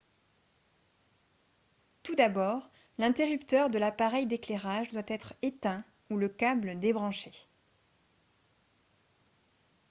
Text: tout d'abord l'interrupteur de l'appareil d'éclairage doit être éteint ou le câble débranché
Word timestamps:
tout 2.01 2.15
d'abord 2.15 2.71
l'interrupteur 2.97 3.69
de 3.69 3.77
l'appareil 3.77 4.25
d'éclairage 4.25 4.89
doit 4.89 5.03
être 5.05 5.35
éteint 5.43 5.83
ou 6.09 6.17
le 6.17 6.27
câble 6.27 6.79
débranché 6.79 7.31